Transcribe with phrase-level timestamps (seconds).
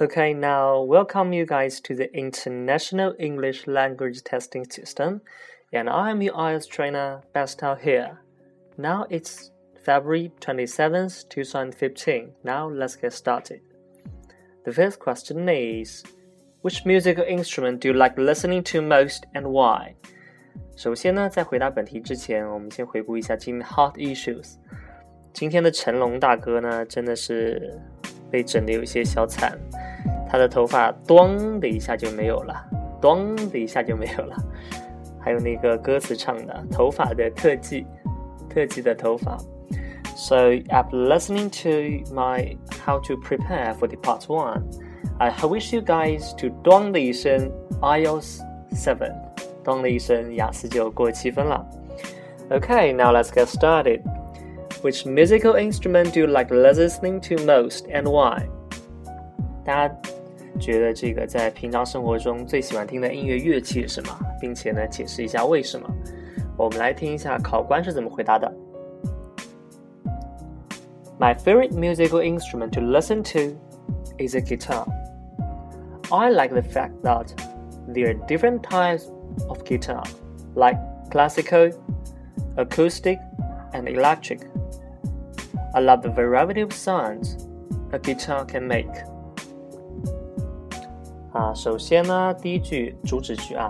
[0.00, 5.22] Okay, now welcome you guys to the International English Language Testing System,
[5.72, 8.18] and I'm your IELTS trainer, Bestel here.
[8.76, 9.50] Now it's
[9.82, 12.32] February 27th, 2015.
[12.44, 13.60] Now let's get started.
[14.64, 16.04] The first question is
[16.66, 19.94] Which musical instrument do you like listening to most and why?
[20.74, 24.56] 首先呢，在回答本题之前，我们先回顾一下今天的 hot issues。
[25.32, 27.80] 今天的成龙大哥呢，真的是
[28.32, 29.56] 被整的有些小惨。
[30.30, 32.64] 他的头发“咚”的一下就没有了，“
[33.00, 34.36] 咚”的一下就没有了。
[35.20, 37.86] 还有那个歌词唱的“头发的特技”，
[38.48, 39.36] 特技的头发。
[40.16, 44.62] So after listening to my how to prepare for the part one,
[45.18, 47.50] I wish you guys to 咚的一声
[47.82, 48.40] IELTS
[48.72, 49.12] seven，
[49.62, 51.66] 咚的一声雅思就过七分了。
[52.48, 54.02] Okay, now let's get started.
[54.82, 58.46] Which musical instrument do you like listening to most and why?
[59.64, 59.94] 大家
[60.58, 65.88] 觉得这个在平常生活中最喜欢听的音乐乐器是什么，并且呢解释一下为什么。
[66.56, 68.50] 我们来听一下考官是怎么回答的。
[71.18, 73.56] My favorite musical instrument to listen to
[74.18, 74.86] is a guitar.
[76.10, 77.28] I like the fact that
[77.88, 79.10] there are different types
[79.48, 80.02] of guitar,
[80.54, 80.78] like
[81.10, 81.72] classical,
[82.56, 83.18] acoustic,
[83.72, 84.40] and electric.
[85.74, 87.48] I love the variety of sounds
[87.92, 88.88] a guitar can make.
[91.33, 93.69] 啊，首先呢，第一句主旨句啊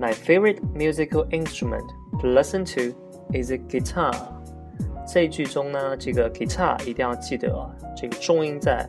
[0.00, 1.86] ，My favorite musical instrument
[2.18, 2.96] to listen to
[3.34, 4.10] is a guitar。
[5.06, 8.88] 这一句中呢，这个 guitar 一定要记得啊，这个重音在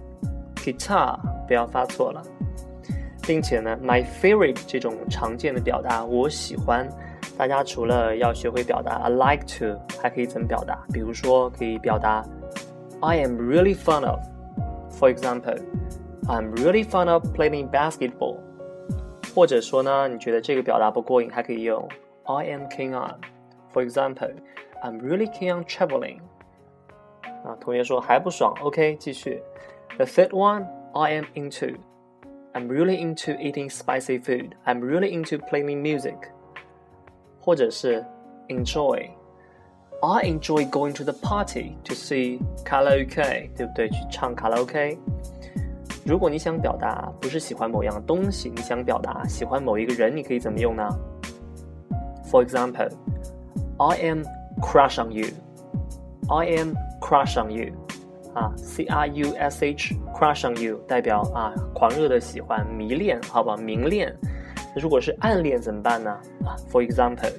[0.55, 2.21] guitar 不要发错了，
[3.21, 6.87] 并且呢，my favorite 这种常见的表达，我喜欢，
[7.37, 10.81] 大家除了要学会表达 I like to，还可以怎么表达？
[10.93, 12.23] 比如说可以表达
[13.01, 15.59] I am really fond of，for example。
[16.26, 18.38] I'm really fond of playing basketball。
[19.34, 21.88] 或者说呢，你觉得这个表达不过瘾，还可以用
[22.24, 24.34] I am keen on。For example,
[24.82, 26.20] I'm really keen on traveling。
[27.44, 29.42] 啊，同学说还不爽，OK，继续。
[29.96, 34.52] The third one, I am into。I'm really into eating spicy food.
[34.64, 36.16] I'm really into playing music。
[37.40, 38.04] 或者是
[38.48, 43.88] enjoy。I enjoy going to the party to see 卡拉 OK，对不对？
[43.90, 44.98] 去唱卡拉 OK。
[46.05, 50.87] 如果你想表达不是喜欢某样东西，你想表达喜欢某一个人，你可以怎么用呢
[52.29, 52.91] ？For example,
[53.77, 54.23] I am
[54.61, 55.27] crush on you.
[56.29, 57.73] I am crush on you.
[58.33, 64.13] 啊，C R U S H crush on you 代表啊狂热的喜欢、迷恋，好吧，明恋。
[64.75, 66.09] 如果是暗恋怎么办呢？
[66.43, 67.31] 啊，For example,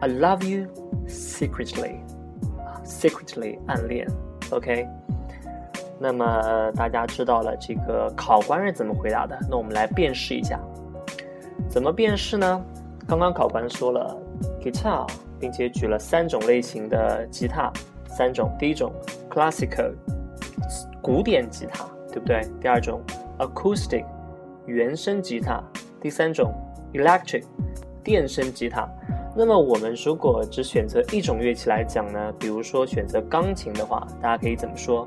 [0.00, 0.66] I love you
[1.06, 2.00] secretly.
[2.58, 4.06] 啊，secretly 暗恋
[4.50, 4.86] ，OK。
[6.00, 9.36] 那么大家知道了这个考官是怎么回答的？
[9.50, 10.60] 那我们来辨识一下，
[11.68, 12.64] 怎么辨识呢？
[13.06, 14.16] 刚刚考官说了
[14.62, 15.06] guitar，
[15.40, 17.72] 并且举了三种类型的吉他，
[18.06, 18.54] 三种。
[18.58, 18.92] 第一种
[19.30, 19.92] classical，
[21.02, 22.42] 古典吉他，对不对？
[22.60, 23.00] 第二种
[23.38, 24.04] acoustic，
[24.66, 25.62] 原声吉他。
[26.00, 26.52] 第三种
[26.92, 27.42] electric，
[28.04, 28.88] 电声吉他。
[29.34, 32.32] 那么我们如果只选择一种乐器来讲呢？
[32.38, 35.04] 比如说选择钢琴的话，大家可以怎么说？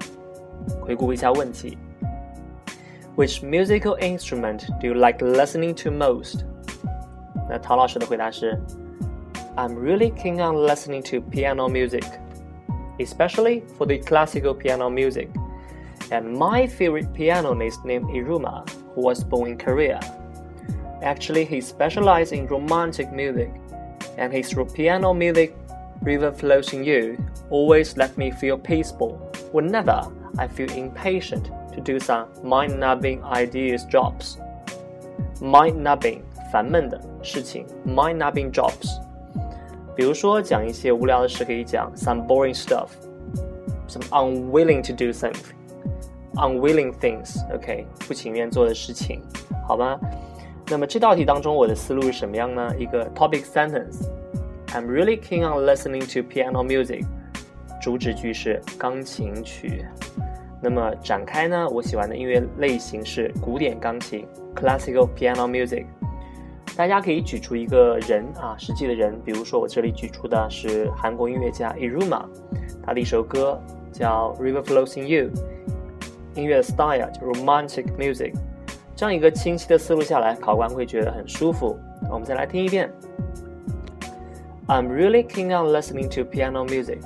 [0.81, 1.77] 回顾一下问题
[3.15, 6.45] ：Which musical instrument do you like listening to most？
[7.49, 8.59] 那陶老师的回答是
[9.55, 12.05] ：I'm really keen on listening to piano music,
[12.97, 15.27] especially for the classical piano music.
[16.09, 19.99] And my favorite pianist named Yiruma, who was born in Korea.
[21.01, 23.49] Actually, he specialized in romantic music,
[24.17, 25.55] and his piano music,
[26.01, 27.17] River Flows in You,
[27.49, 29.17] always let me feel peaceful
[29.51, 30.03] whenever
[30.36, 31.44] I feel impatient
[31.74, 34.36] to do some mind-numbing ideas jobs.
[35.40, 36.20] Mind-numbing
[36.52, 39.00] 烦闷的事情，mind-numbing jobs。
[39.94, 49.22] 比如说讲一些无聊的事，可以讲 some boring stuff，some unwilling to do something，unwilling things，OK，、okay, 不情愿做的事情，
[49.66, 49.98] 好吗？
[50.68, 52.74] 那么这道题当中，我的思路是什么样呢？
[52.78, 57.04] 一个 topic sentence。I'm really keen on listening to piano music。
[57.81, 59.83] 主旨句是钢琴曲。
[60.61, 61.67] 那么展开呢？
[61.69, 64.23] 我喜欢的音乐类型是古典钢琴
[64.55, 65.85] （classical piano music）。
[66.77, 72.23] 大家可以举出一个人啊，实际的人，比如说我这里举出的是韩国音乐家 Iruma，
[72.85, 73.59] 他的一首歌
[73.91, 75.29] 叫《River Flows in You》，
[76.35, 78.33] 音乐 style 就 romantic music。
[78.95, 81.75] 这样一个清晰的思路下来，考官会觉得很舒服。
[82.09, 82.89] 我们再来听一遍
[84.67, 86.99] ：I'm really keen on listening to piano music。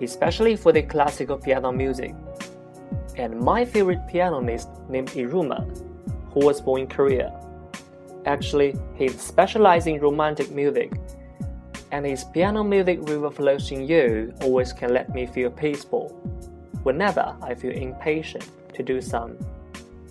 [0.00, 2.14] especially for the classical piano music.
[3.16, 5.66] And my favorite pianist named Yiruma,
[6.32, 7.32] who was born in Korea.
[8.26, 10.90] Actually, he specialized in romantic music,
[11.92, 16.08] and his piano music River Flows in You always can let me feel peaceful
[16.82, 19.36] whenever I feel impatient to do some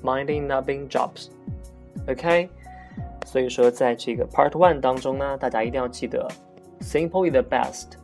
[0.02, 1.30] minding nubbing jobs.
[2.08, 2.46] Okay?
[2.46, 2.50] OK，
[3.26, 6.28] 所以说在这个 Part One 当中呢，大家一定要记得
[6.82, 7.98] Simple is the best。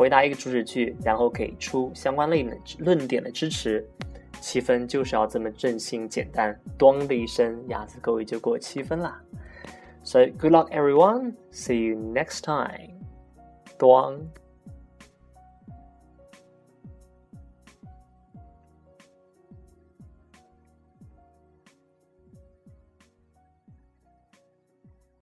[0.00, 3.86] 回答一个主旨句，然后给出相关论论点的支持。
[4.40, 9.20] 七分就是要这么正性简单，咚的一声，鸭子各位就过七分啦。
[10.02, 11.34] So good luck everyone.
[11.52, 12.94] See you next time.
[13.76, 14.26] 咚。